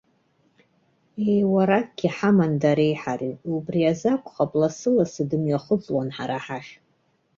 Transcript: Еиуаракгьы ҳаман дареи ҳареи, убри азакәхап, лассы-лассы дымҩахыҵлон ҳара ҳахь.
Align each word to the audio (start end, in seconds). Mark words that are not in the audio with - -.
Еиуаракгьы 1.33 2.09
ҳаман 2.15 2.53
дареи 2.61 2.95
ҳареи, 3.01 3.35
убри 3.53 3.81
азакәхап, 3.91 4.51
лассы-лассы 4.59 5.23
дымҩахыҵлон 5.29 6.09
ҳара 6.15 6.37
ҳахь. 6.45 6.71